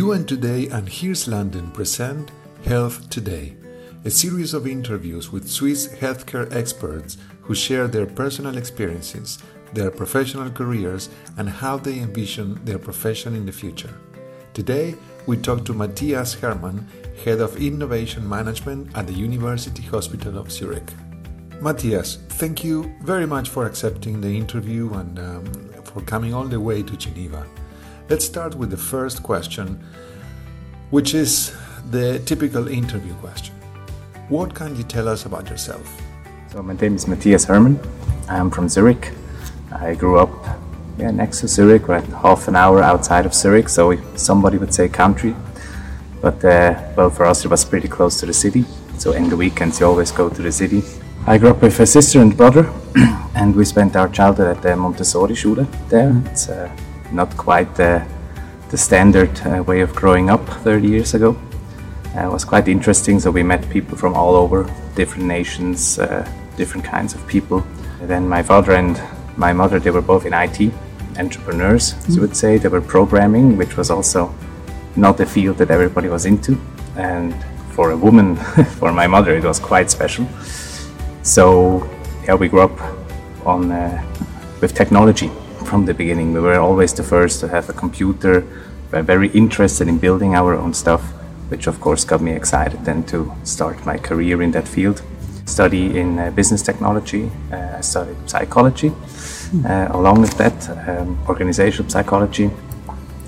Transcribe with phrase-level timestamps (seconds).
[0.00, 2.30] UN Today and Hirslanden present
[2.64, 3.54] Health Today,
[4.06, 9.40] a series of interviews with Swiss healthcare experts who share their personal experiences,
[9.74, 13.92] their professional careers, and how they envision their profession in the future.
[14.54, 14.94] Today,
[15.26, 16.88] we talk to Matthias Hermann,
[17.22, 20.90] Head of Innovation Management at the University Hospital of Zurich.
[21.60, 25.44] Matthias, thank you very much for accepting the interview and um,
[25.84, 27.44] for coming all the way to Geneva.
[28.10, 29.78] Let's start with the first question,
[30.90, 31.54] which is
[31.92, 33.54] the typical interview question.
[34.28, 35.86] What can you tell us about yourself?
[36.50, 37.78] So my name is Matthias Hermann.
[38.28, 39.12] I'm from Zurich.
[39.70, 40.28] I grew up
[40.98, 44.88] yeah, next to Zurich, right half an hour outside of Zurich, so somebody would say
[44.88, 45.36] country.
[46.20, 48.64] But uh, well, for us it was pretty close to the city.
[48.98, 50.82] So in the weekends you always go to the city.
[51.28, 52.68] I grew up with a sister and brother,
[53.36, 56.20] and we spent our childhood at the Montessori Schule there.
[56.26, 56.76] It's uh,
[57.12, 58.06] not quite the,
[58.70, 61.36] the standard uh, way of growing up 30 years ago.
[62.16, 63.20] Uh, it was quite interesting.
[63.20, 67.64] So we met people from all over, different nations, uh, different kinds of people.
[68.00, 69.00] And then my father and
[69.36, 70.72] my mother, they were both in IT,
[71.18, 72.12] entrepreneurs, mm-hmm.
[72.12, 72.58] you would say.
[72.58, 74.34] They were programming, which was also
[74.96, 76.60] not a field that everybody was into.
[76.96, 77.34] And
[77.72, 78.36] for a woman,
[78.78, 80.26] for my mother, it was quite special.
[81.22, 81.88] So
[82.24, 82.78] yeah, we grew up
[83.46, 84.04] on uh,
[84.60, 85.30] with technology
[85.70, 86.32] from the beginning.
[86.32, 88.40] We were always the first to have a computer.
[88.90, 91.02] We were very interested in building our own stuff,
[91.48, 95.00] which of course got me excited then to start my career in that field.
[95.46, 97.30] Study in uh, business technology.
[97.52, 98.90] Uh, I studied psychology.
[99.64, 102.50] Uh, along with that, um, organizational psychology.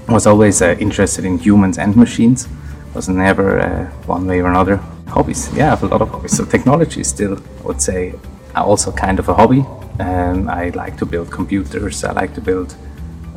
[0.08, 2.48] Was always uh, interested in humans and machines.
[2.94, 4.76] Was never uh, one way or another.
[5.06, 6.36] Hobbies, yeah, I have a lot of hobbies.
[6.36, 8.14] So technology is still, I would say,
[8.60, 9.64] also kind of a hobby
[10.00, 12.04] um, I like to build computers.
[12.04, 12.74] I like to build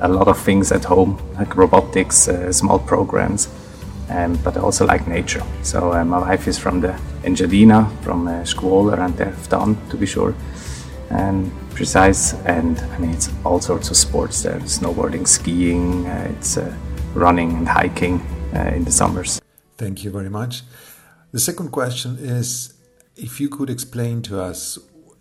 [0.02, 3.50] a lot of things at home, like robotics, uh, small programs,
[4.10, 5.44] um, but I also like nature.
[5.64, 10.06] So uh, my wife is from the Engadina, from uh, Scuola and Erfdan, to be
[10.06, 10.34] sure,
[11.10, 12.34] and precise.
[12.46, 16.74] And I mean, it's all sorts of sports there: snowboarding, skiing, uh, it's uh,
[17.14, 18.22] running and hiking
[18.54, 19.42] uh, in the summers.
[19.78, 20.64] Thank you very much.
[21.32, 22.74] The second question is
[23.18, 24.78] if you could explain to us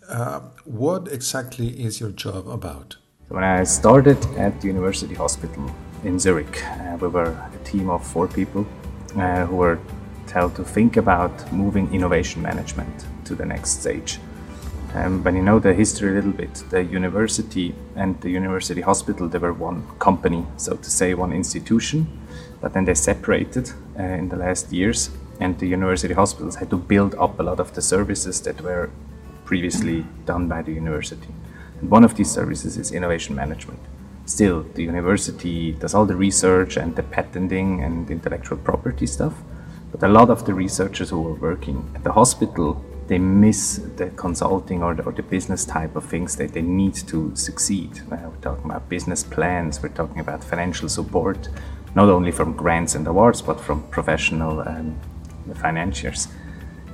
[0.09, 2.97] uh, what exactly is your job about?
[3.29, 5.69] When I started at the University Hospital
[6.03, 8.67] in Zurich, uh, we were a team of four people
[9.17, 9.79] uh, who were
[10.27, 14.19] told to think about moving innovation management to the next stage.
[14.93, 19.27] Um, when you know the history a little bit, the university and the university hospital,
[19.27, 22.07] they were one company, so to say, one institution,
[22.61, 25.09] but then they separated uh, in the last years,
[25.41, 28.89] and the university hospitals had to build up a lot of the services that were
[29.45, 31.33] previously done by the university.
[31.79, 33.79] And one of these services is innovation management.
[34.25, 39.35] Still, the university does all the research and the patenting and intellectual property stuff,
[39.91, 44.09] but a lot of the researchers who are working at the hospital they miss the
[44.11, 48.01] consulting or the, or the business type of things that they need to succeed.
[48.09, 51.49] We're talking about business plans, we're talking about financial support,
[51.93, 54.99] not only from grants and awards, but from professional um,
[55.55, 56.27] financiers.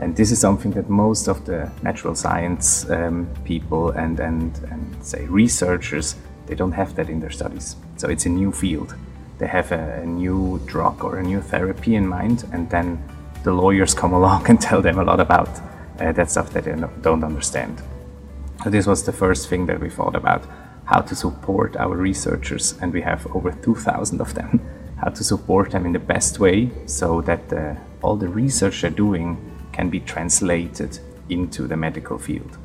[0.01, 5.06] And this is something that most of the natural science um, people and, and, and
[5.06, 6.16] say researchers,
[6.47, 7.75] they don't have that in their studies.
[7.97, 8.95] So it's a new field.
[9.38, 13.03] They have a, a new drug or a new therapy in mind, and then
[13.44, 15.50] the lawyers come along and tell them a lot about
[16.00, 17.83] uh, that stuff that they don't understand.
[18.63, 20.44] So this was the first thing that we thought about
[20.85, 24.59] how to support our researchers, and we have over 2,000 of them.
[25.01, 27.73] How to support them in the best way so that uh,
[28.03, 29.50] all the research they're doing
[29.81, 31.00] can be translated
[31.30, 32.58] into the medical field.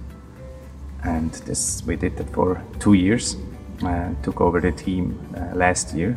[1.03, 3.37] And this we did that for two years.
[3.83, 6.17] Uh, took over the team uh, last year.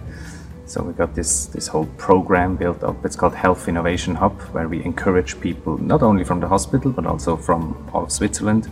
[0.65, 3.05] So we got this this whole program built up.
[3.05, 7.05] It's called Health Innovation Hub, where we encourage people not only from the hospital but
[7.05, 7.61] also from
[7.93, 8.67] all of Switzerland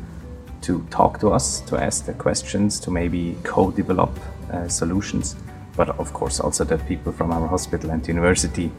[0.62, 5.36] to talk to us, to ask their questions, to maybe co-develop uh, solutions.
[5.78, 8.70] But of course also the people from our hospital and university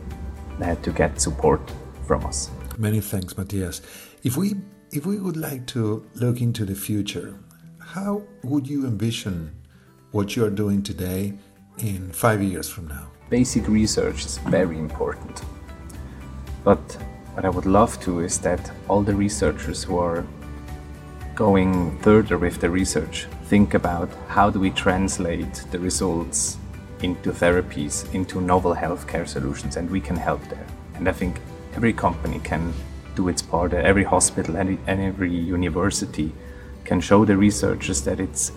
[0.63, 1.61] uh, to get support
[2.07, 2.51] from us.
[2.81, 3.83] Many thanks, Matthias.
[4.23, 4.55] If we
[4.93, 7.37] if we would like to look into the future,
[7.81, 9.53] how would you envision
[10.13, 11.35] what you are doing today
[11.79, 13.11] in five years from now?
[13.31, 15.43] Basic research is very important.
[16.63, 16.79] But
[17.35, 20.25] what I would love to is that all the researchers who are
[21.35, 26.59] going further with the research think about how do we translate the results
[27.03, 30.67] into therapies, into novel healthcare solutions, and we can help there.
[30.95, 31.41] And I think
[31.79, 32.75] every company can
[33.15, 36.33] do its part, every hospital and every university
[36.85, 38.51] can show the researchers that it's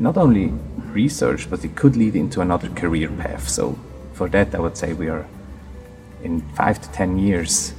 [0.00, 0.46] not only
[1.02, 3.48] research, but it could lead into another career path.
[3.48, 3.78] So
[4.12, 5.24] for that, I would say we are
[6.24, 7.74] in five to ten years,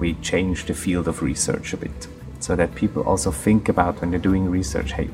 [0.00, 2.08] we change the field of research a bit
[2.40, 5.10] so that people also think about when they're doing research hey,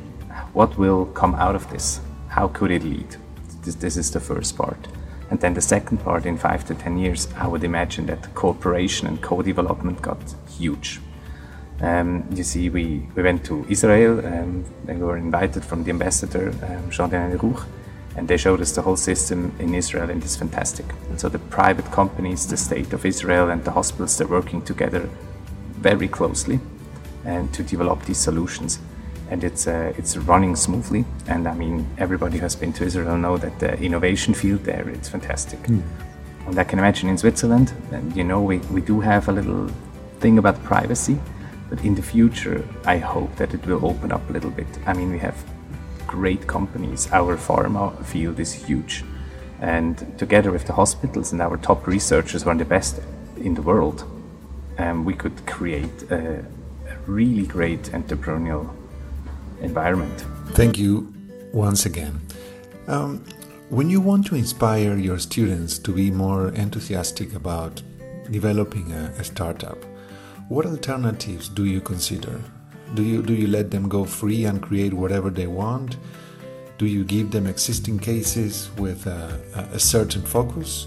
[0.55, 2.01] what will come out of this?
[2.29, 3.17] How could it lead?
[3.65, 4.89] This, this is the first part.
[5.31, 9.07] And then the second part, in five to ten years, I would imagine that cooperation
[9.07, 10.19] and co development got
[10.59, 11.01] huge.
[11.81, 15.91] Um, you see, we, we went to Israel um, and we were invited from the
[15.91, 17.65] ambassador, um, Jean-Daniel Ruch,
[18.17, 20.85] and they showed us the whole system in Israel and it's fantastic.
[21.09, 25.09] And so the private companies, the state of Israel and the hospitals, they're working together
[25.73, 26.61] very closely
[27.25, 28.79] and to develop these solutions.
[29.31, 31.05] And it's, uh, it's running smoothly.
[31.27, 34.89] And I mean, everybody who has been to Israel know that the innovation field there,
[34.89, 35.61] it's fantastic.
[35.63, 35.83] Mm.
[36.47, 39.69] And I can imagine in Switzerland, and you know, we, we do have a little
[40.19, 41.19] thing about privacy
[41.71, 44.67] but in the future, I hope that it will open up a little bit.
[44.87, 45.37] I mean, we have
[46.07, 47.09] great companies.
[47.13, 49.05] Our pharma field is huge.
[49.61, 53.01] And together with the hospitals and our top researchers, who are the best
[53.37, 54.05] in the world,
[54.79, 56.45] um, we could create a,
[56.89, 58.69] a really great entrepreneurial
[59.61, 60.25] environment.
[60.51, 61.13] Thank you
[61.53, 62.21] once again.
[62.87, 63.25] Um,
[63.69, 67.83] when you want to inspire your students to be more enthusiastic about
[68.31, 69.85] developing a, a startup,
[70.49, 72.41] what alternatives do you consider?
[72.95, 75.97] Do you, do you let them go free and create whatever they want?
[76.79, 79.41] Do you give them existing cases with a,
[79.73, 80.87] a certain focus?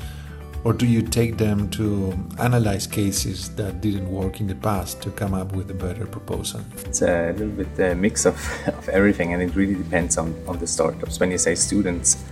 [0.65, 5.11] Or do you take them to analyze cases that didn't work in the past to
[5.11, 6.61] come up with a better proposal?
[6.85, 8.35] It's a little bit a mix of,
[8.67, 11.19] of everything, and it really depends on, on the startups.
[11.19, 12.23] When you say students,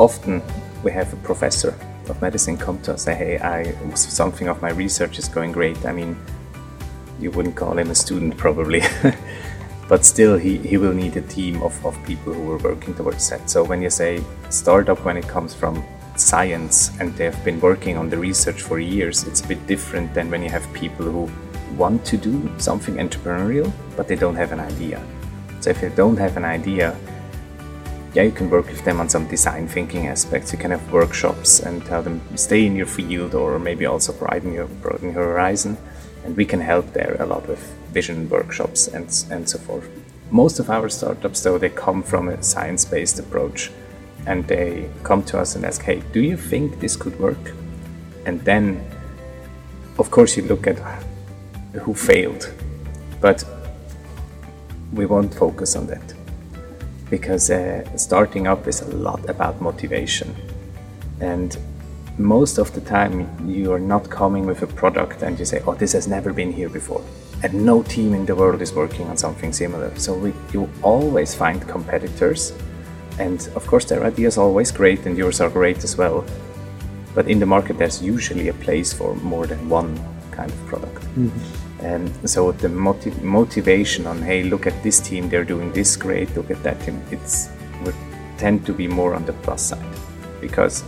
[0.00, 0.42] often
[0.82, 1.78] we have a professor
[2.08, 5.84] of medicine come to us say, hey, I something of my research is going great.
[5.86, 6.16] I mean,
[7.20, 8.82] you wouldn't call him a student probably,
[9.88, 13.30] but still he, he will need a team of, of people who are working towards
[13.30, 13.48] that.
[13.48, 15.84] So when you say startup, when it comes from
[16.20, 20.30] science and they've been working on the research for years, it's a bit different than
[20.30, 21.30] when you have people who
[21.76, 25.02] want to do something entrepreneurial, but they don't have an idea.
[25.60, 26.96] So if they don't have an idea,
[28.12, 30.52] yeah, you can work with them on some design thinking aspects.
[30.52, 34.52] You can have workshops and tell them stay in your field or maybe also broaden
[34.52, 35.76] your, broaden your horizon.
[36.24, 37.60] And we can help there a lot with
[37.92, 39.88] vision workshops and, and so forth.
[40.30, 43.70] Most of our startups, though, they come from a science based approach
[44.26, 47.52] and they come to us and ask, hey, do you think this could work?
[48.26, 48.84] And then,
[49.98, 50.78] of course, you look at
[51.82, 52.52] who failed,
[53.20, 53.44] but
[54.92, 56.14] we won't focus on that
[57.10, 60.34] because uh, starting up is a lot about motivation.
[61.20, 61.56] And
[62.18, 65.74] most of the time, you are not coming with a product and you say, Oh,
[65.74, 67.02] this has never been here before.
[67.42, 69.94] And no team in the world is working on something similar.
[69.96, 72.52] So we, you always find competitors.
[73.20, 76.24] And of course, their ideas are always great and yours are great as well.
[77.14, 79.98] But in the market, there's usually a place for more than one
[80.30, 81.02] kind of product.
[81.16, 81.84] Mm-hmm.
[81.84, 86.34] And so the motiv- motivation on, hey, look at this team, they're doing this great,
[86.36, 87.50] look at that team, it's
[87.84, 87.94] would
[88.38, 89.84] tend to be more on the plus side.
[90.40, 90.82] Because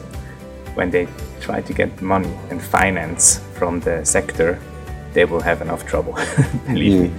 [0.75, 1.06] when they
[1.40, 4.58] try to get money and finance from the sector,
[5.12, 6.14] they will have enough trouble,
[6.67, 7.11] believe me.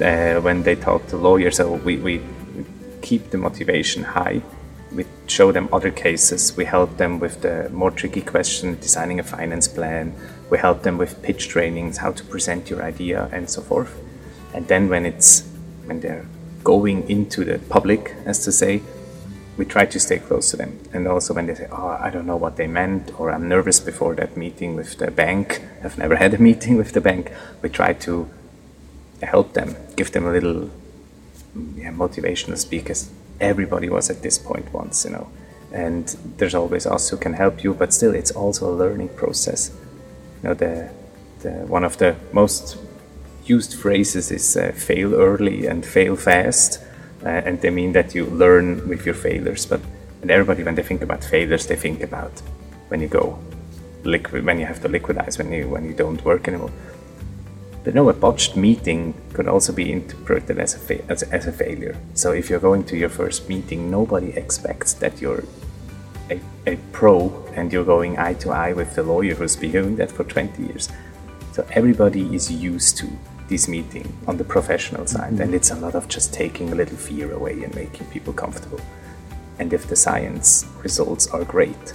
[0.00, 2.20] Uh, when they talk to lawyers, so we, we
[3.02, 4.42] keep the motivation high.
[4.92, 6.56] We show them other cases.
[6.56, 10.14] We help them with the more tricky question, designing a finance plan,
[10.50, 14.00] we help them with pitch trainings, how to present your idea, and so forth.
[14.54, 15.42] And then when it's
[15.84, 16.26] when they're
[16.64, 18.82] going into the public, as to say,
[19.56, 20.78] we try to stay close to them.
[20.92, 23.80] And also when they say, "Oh, I don't know what they meant," or "I'm nervous
[23.80, 27.32] before that meeting with the bank," I've never had a meeting with the bank.
[27.62, 28.28] We try to
[29.22, 30.70] help them, give them a little
[31.76, 33.10] yeah, motivational speakers.
[33.40, 35.28] Everybody was at this point once, you know.
[35.72, 39.70] And there's always us who can help you, but still, it's also a learning process
[40.42, 40.90] you know, the,
[41.40, 42.78] the one of the most
[43.44, 46.80] used phrases is uh, fail early and fail fast.
[47.24, 49.66] Uh, and they mean that you learn with your failures.
[49.66, 49.80] But
[50.22, 52.32] and everybody, when they think about failures, they think about
[52.88, 53.38] when you go
[54.04, 56.70] liquid, when you have to liquidize, when you when you don't work anymore.
[57.88, 61.46] But no, a botched meeting could also be interpreted as a, fa- as, a, as
[61.46, 61.96] a failure.
[62.12, 65.44] So if you're going to your first meeting, nobody expects that you're
[66.28, 69.96] a, a pro and you're going eye to eye with the lawyer who's been doing
[69.96, 70.90] that for 20 years.
[71.52, 73.08] So everybody is used to
[73.48, 75.40] this meeting on the professional side, mm-hmm.
[75.40, 78.82] and it's a lot of just taking a little fear away and making people comfortable.
[79.58, 81.94] And if the science results are great,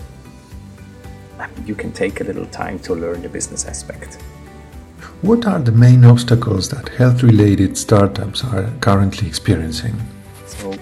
[1.67, 4.17] you can take a little time to learn the business aspect.
[5.23, 9.95] What are the main obstacles that health related startups are currently experiencing?
[10.47, 10.73] So,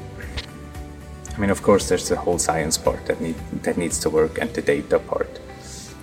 [1.36, 4.40] I mean, of course, there's the whole science part that need that needs to work
[4.42, 5.40] and the data part.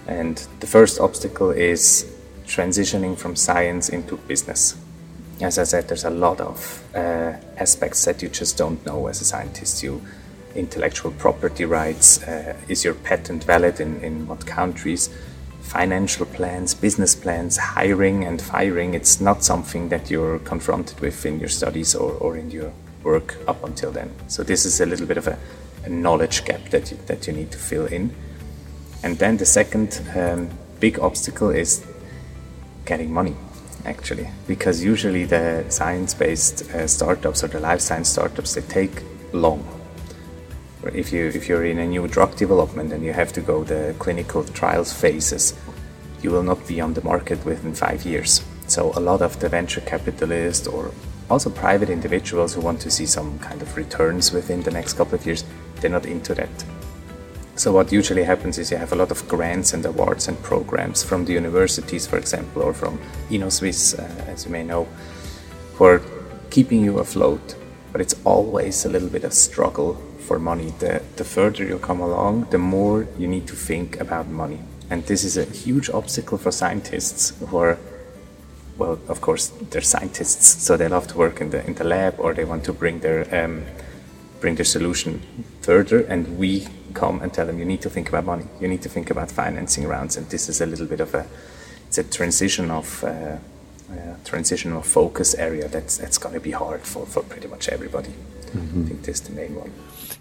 [0.06, 2.06] And the first obstacle is
[2.46, 4.76] transitioning from science into business.
[5.40, 9.20] As I said, there's a lot of uh, aspects that you just don't know as
[9.20, 9.82] a scientist.
[9.82, 10.00] You
[10.54, 15.10] intellectual property rights, uh, is your patent valid in, in what countries,
[15.60, 18.94] financial plans, business plans, hiring and firing.
[18.94, 22.72] It's not something that you're confronted with in your studies or, or in your
[23.02, 24.10] work up until then.
[24.28, 25.38] So this is a little bit of a,
[25.84, 28.14] a knowledge gap that you, that you need to fill in.
[29.02, 30.50] And then the second um,
[30.80, 31.86] big obstacle is
[32.84, 33.36] getting money,
[33.84, 39.77] actually, because usually the science-based uh, startups or the life science startups they take long.
[40.94, 43.94] If you if you're in a new drug development and you have to go the
[43.98, 45.54] clinical trials phases,
[46.22, 48.42] you will not be on the market within five years.
[48.66, 50.92] So a lot of the venture capitalists or
[51.30, 55.14] also private individuals who want to see some kind of returns within the next couple
[55.14, 55.44] of years,
[55.76, 56.64] they're not into that.
[57.56, 61.02] So what usually happens is you have a lot of grants and awards and programs
[61.02, 64.86] from the universities, for example, or from Innosuisse, uh, as you may know,
[65.74, 66.00] for
[66.50, 67.56] keeping you afloat.
[67.90, 70.70] But it's always a little bit of struggle for money.
[70.78, 74.60] The, the further you come along, the more you need to think about money.
[74.90, 77.78] And this is a huge obstacle for scientists who are,
[78.76, 82.14] well, of course, they're scientists, so they love to work in the in the lab
[82.18, 83.64] or they want to bring their um,
[84.40, 85.20] bring their solution
[85.62, 86.00] further.
[86.12, 88.88] And we come and tell them you need to think about money, you need to
[88.88, 91.24] think about financing rounds, and this is a little bit of a
[91.86, 96.52] it's a transition of uh, uh, transition of focus area that's that's going to be
[96.52, 98.12] hard for, for pretty much everybody.
[98.50, 98.82] Mm-hmm.
[98.82, 99.72] I think this is the main one.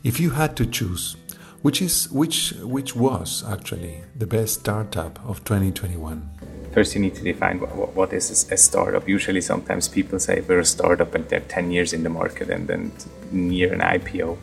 [0.03, 1.15] If you had to choose,
[1.61, 6.29] which is which which was actually the best startup of 2021?
[6.73, 9.07] First, you need to define what, what is a startup.
[9.07, 12.67] Usually, sometimes people say we're a startup and they're 10 years in the market and
[12.67, 12.91] then
[13.31, 14.37] near an IPO.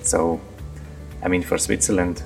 [0.00, 0.40] So
[1.22, 2.22] I mean, for Switzerland,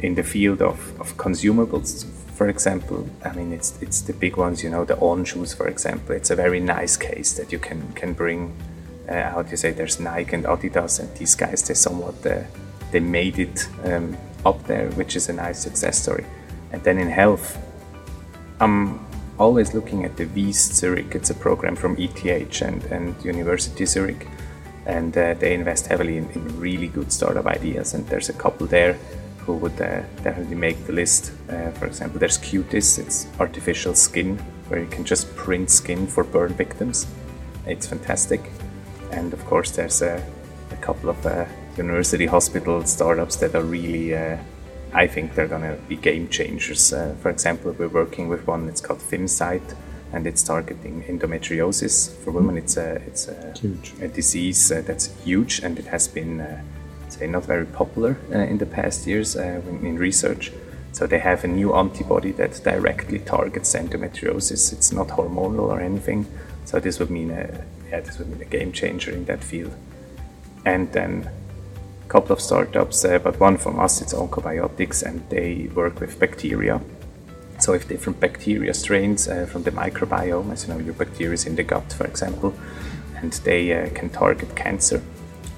[0.00, 4.62] in the field of, of consumables, for example, I mean, it's it's the big ones,
[4.62, 6.14] you know, the on shoes, for example.
[6.14, 8.54] It's a very nice case that you can can bring.
[9.12, 9.72] Uh, how do you say?
[9.72, 12.42] There's Nike and Adidas, and these guys they somewhat uh,
[12.90, 16.24] they made it um, up there, which is a nice success story.
[16.72, 17.58] And then in health,
[18.60, 19.04] I'm
[19.38, 21.14] always looking at the Wyss Zurich.
[21.14, 24.26] It's a program from ETH and and University Zurich
[24.86, 27.94] and uh, they invest heavily in, in, really good startup ideas.
[27.94, 28.94] And there's a couple there
[29.38, 31.32] who would uh, definitely make the list.
[31.48, 34.38] Uh, for example, there's Cutiss, it's artificial skin
[34.68, 37.06] where you can just print skin for burn victims.
[37.66, 38.40] It's fantastic.
[39.12, 40.24] And of course, there's a,
[40.70, 41.44] a couple of uh,
[41.76, 44.14] university hospital startups that are really.
[44.14, 44.38] Uh,
[44.94, 46.92] I think they're going to be game changers.
[46.92, 48.68] Uh, for example, we're working with one.
[48.68, 49.74] It's called FimmCyte,
[50.12, 52.58] and it's targeting endometriosis for women.
[52.58, 53.54] It's a it's a,
[54.02, 56.62] a disease uh, that's huge, and it has been uh,
[57.08, 60.52] say not very popular uh, in the past years uh, in research.
[60.92, 64.72] So they have a new antibody that directly targets endometriosis.
[64.72, 66.26] It's not hormonal or anything.
[66.66, 69.74] So this would mean a yeah, this would mean a game changer in that field.
[70.64, 71.30] And then
[72.04, 76.18] a couple of startups, uh, but one from us, it's Oncobiotics, and they work with
[76.18, 76.80] bacteria
[77.62, 81.46] so if different bacteria strains uh, from the microbiome, as you know, your bacteria is
[81.46, 82.52] in the gut, for example,
[83.14, 85.00] and they uh, can target cancer.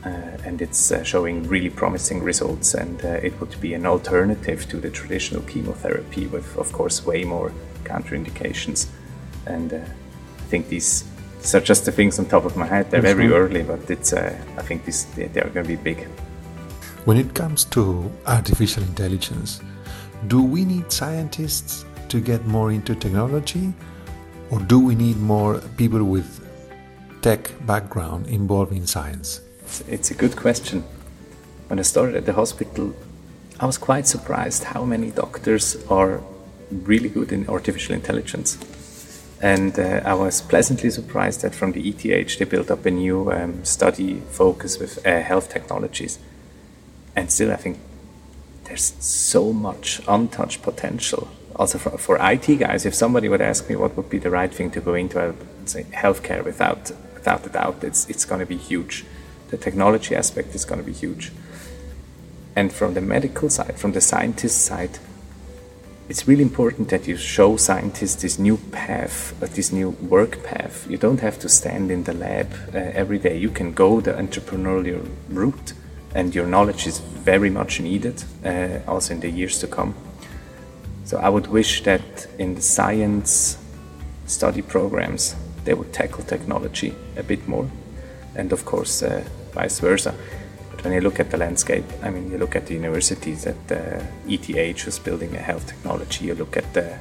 [0.04, 4.68] Uh, and it's uh, showing really promising results, and uh, it would be an alternative
[4.68, 7.50] to the traditional chemotherapy with, of course, way more
[7.84, 8.88] counterindications.
[9.46, 11.04] And I think these,
[11.44, 12.90] these, are just the things on top of my head.
[12.90, 13.36] They're That's very right.
[13.36, 16.08] early, but it's, uh, I think this, they, they are going to be big.
[17.04, 19.60] When it comes to artificial intelligence,
[20.26, 23.74] do we need scientists to get more into technology?
[24.50, 26.40] Or do we need more people with
[27.20, 29.40] tech background involved in science?
[29.88, 30.82] It's a good question.
[31.68, 32.94] When I started at the hospital,
[33.60, 36.22] I was quite surprised how many doctors are
[36.70, 38.58] really good in artificial intelligence.
[39.52, 43.30] And uh, I was pleasantly surprised that from the ETH they built up a new
[43.30, 46.18] um, study focus with uh, health technologies.
[47.14, 47.78] And still, I think
[48.64, 53.76] there's so much untouched potential also for, for IT guys, if somebody would ask me
[53.76, 57.46] what would be the right thing to go into, I would say healthcare without without
[57.46, 57.84] a doubt.
[57.84, 59.04] It's it's going to be huge.
[59.50, 61.32] The technology aspect is going to be huge.
[62.56, 64.98] And from the medical side, from the scientist side,
[66.08, 70.86] it's really important that you show scientists this new path, uh, this new work path.
[70.88, 73.38] You don't have to stand in the lab uh, every day.
[73.38, 75.72] You can go the entrepreneurial route,
[76.14, 79.94] and your knowledge is very much needed uh, also in the years to come.
[81.04, 83.58] So I would wish that in the science
[84.26, 87.70] study programs they would tackle technology a bit more,
[88.34, 90.14] and of course uh, vice versa.
[90.84, 94.04] When you look at the landscape, I mean, you look at the universities, at the
[94.28, 96.92] ETH who's building a health technology, you look at the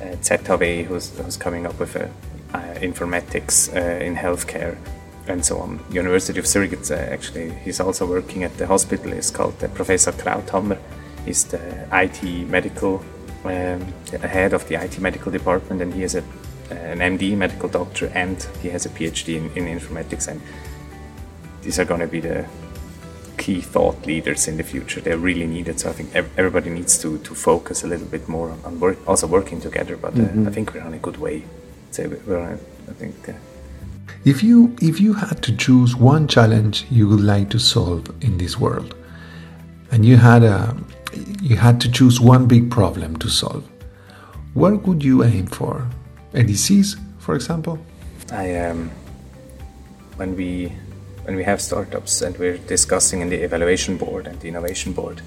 [0.00, 2.06] uh, ZHW who's, who's coming up with a,
[2.54, 4.78] uh, informatics uh, in healthcare
[5.26, 5.78] and so on.
[5.90, 9.12] University of Zurich, uh, actually, he's also working at the hospital.
[9.12, 10.78] It's called uh, Professor Krauthammer.
[11.26, 13.04] He's the IT medical
[13.44, 13.82] um,
[14.22, 16.24] head of the IT medical department, and he is a,
[16.70, 20.28] an MD, medical doctor, and he has a PhD in, in informatics.
[20.28, 20.40] And
[21.60, 22.46] these are going to be the
[23.38, 25.00] key thought leaders in the future.
[25.00, 25.80] They're really needed.
[25.80, 29.26] So I think everybody needs to, to focus a little bit more on, work, also
[29.26, 29.96] working together.
[29.96, 30.48] But uh, mm-hmm.
[30.48, 31.44] I think we're on a good way.
[31.90, 33.28] So we're on, I think.
[33.28, 33.32] Uh,
[34.24, 38.36] if you if you had to choose one challenge you would like to solve in
[38.38, 38.94] this world,
[39.92, 40.76] and you had a
[41.40, 43.64] you had to choose one big problem to solve,
[44.54, 45.86] what would you aim for?
[46.34, 47.78] A disease, for example?
[48.32, 48.90] I um,
[50.16, 50.72] when we
[51.28, 55.20] when we have startups and we're discussing in the evaluation board and the innovation board,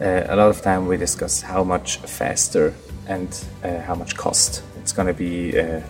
[0.00, 2.72] uh, a lot of time we discuss how much faster
[3.08, 5.80] and uh, how much cost it's going to be, uh,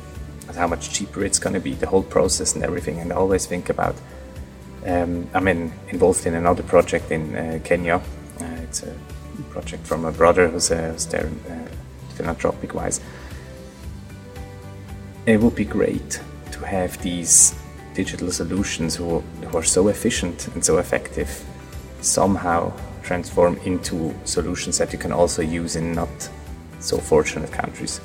[0.55, 2.99] how much cheaper it's going to be, the whole process and everything.
[2.99, 3.95] And I always think about,
[4.87, 7.97] um, I'm in, involved in another project in uh, Kenya.
[8.41, 8.97] Uh, it's a
[9.51, 11.29] project from a brother who's, uh, who's there
[12.15, 13.03] philanthropic wise.
[15.27, 16.23] It would be great
[16.53, 17.55] to have these
[17.95, 21.45] digital solutions who, who are so efficient and so effective
[22.01, 26.29] somehow transform into solutions that you can also use in not
[26.79, 28.01] so fortunate countries.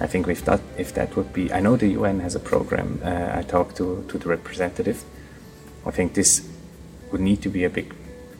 [0.00, 3.00] I think if that if that would be, I know the UN has a program.
[3.04, 5.04] Uh, I talked to, to the representative.
[5.86, 6.48] I think this
[7.10, 7.94] would need to be a big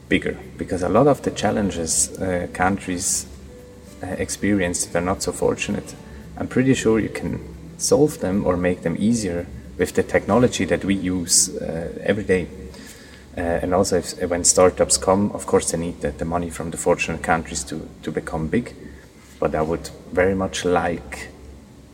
[0.09, 3.27] bigger because a lot of the challenges uh, countries
[4.03, 5.95] uh, experience that are not so fortunate,
[6.37, 7.41] I'm pretty sure you can
[7.79, 9.47] solve them or make them easier
[9.83, 12.47] with the technology that we use uh, every day.
[13.37, 16.71] Uh, and also, if, when startups come, of course, they need the, the, money from
[16.71, 18.75] the fortunate countries to, to become big.
[19.41, 21.31] But I would very much like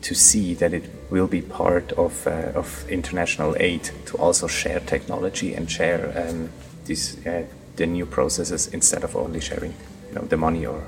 [0.03, 4.79] to see that it will be part of, uh, of international aid to also share
[4.81, 6.49] technology and share um,
[6.85, 7.43] these, uh,
[7.77, 9.73] the new processes instead of only sharing
[10.09, 10.83] you know, the money or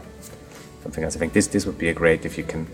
[0.83, 1.15] something else.
[1.15, 2.67] I think this, this would be a great if you can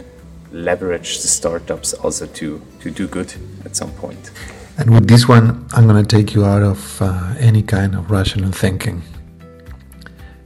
[0.51, 3.33] leverage the startups also to, to do good
[3.65, 4.31] at some point.
[4.77, 8.11] And with this one, I'm going to take you out of uh, any kind of
[8.11, 9.01] rational thinking.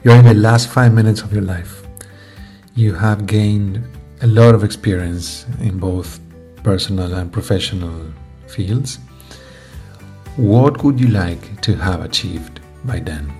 [0.03, 1.83] You're in the last five minutes of your life.
[2.75, 3.83] You have gained
[4.21, 6.19] a lot of experience in both
[6.63, 8.13] personal and professional
[8.47, 8.99] fields.
[10.37, 13.33] What would you like to have achieved by then?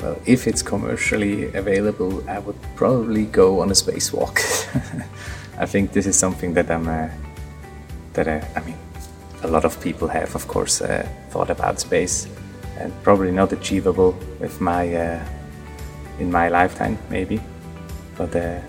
[0.00, 4.38] Well, if it's commercially available, I would probably go on a spacewalk.
[5.58, 7.08] I think this is something that I'm uh,
[8.14, 8.76] that I, I, mean
[9.42, 12.26] a lot of people have of course uh, thought about space
[12.78, 15.24] and probably not achievable with my uh,
[16.18, 17.40] in my lifetime maybe.
[18.16, 18.60] But uh,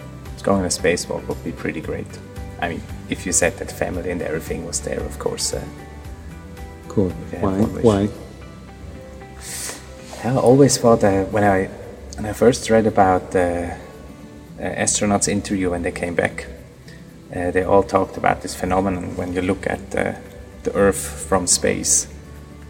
[0.43, 2.19] going on a spacewalk would be pretty great.
[2.61, 5.63] I mean if you said that family and everything was there of course uh,
[6.87, 7.09] cool.
[7.41, 7.61] why?
[7.81, 8.09] why?
[10.23, 11.65] I always thought that when I
[12.15, 13.75] when I first read about the
[14.59, 16.47] uh, astronauts interview when they came back
[17.33, 22.07] uh, they all talked about this phenomenon when you look at the Earth from space,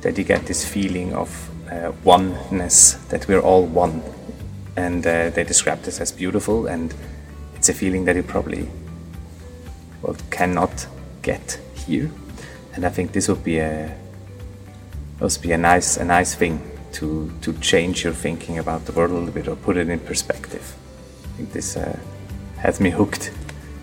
[0.01, 4.03] that you get this feeling of uh, oneness, that we're all one.
[4.75, 6.93] And uh, they described this as beautiful, and
[7.55, 8.69] it's a feeling that you probably
[10.01, 10.87] well, cannot
[11.21, 12.11] get here.
[12.75, 13.97] And I think this would be a
[15.21, 16.59] must be a nice a nice thing
[16.91, 19.99] to to change your thinking about the world a little bit or put it in
[19.99, 20.75] perspective.
[21.23, 21.97] I think this uh,
[22.57, 23.31] has me hooked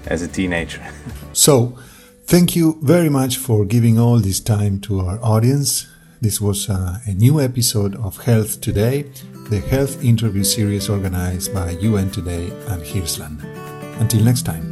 [0.07, 0.83] as a teenager.
[1.33, 1.79] so,
[2.25, 5.87] thank you very much for giving all this time to our audience.
[6.21, 9.11] This was uh, a new episode of Health Today,
[9.51, 13.43] the health interview series organized by UN Today and Hirslanden.
[14.01, 14.72] Until next time.